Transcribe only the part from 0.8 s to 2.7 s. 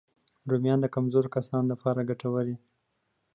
د کمزوریو کسانو لپاره مفید دي